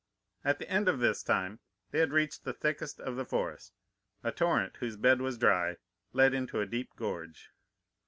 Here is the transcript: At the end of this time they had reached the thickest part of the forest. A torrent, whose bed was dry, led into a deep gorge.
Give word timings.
At 0.43 0.57
the 0.57 0.67
end 0.67 0.89
of 0.89 0.97
this 0.99 1.21
time 1.21 1.59
they 1.91 1.99
had 1.99 2.11
reached 2.11 2.43
the 2.43 2.53
thickest 2.55 2.97
part 2.97 3.07
of 3.07 3.17
the 3.17 3.23
forest. 3.23 3.75
A 4.23 4.31
torrent, 4.31 4.77
whose 4.77 4.97
bed 4.97 5.21
was 5.21 5.37
dry, 5.37 5.77
led 6.11 6.33
into 6.33 6.59
a 6.59 6.65
deep 6.65 6.95
gorge. 6.95 7.51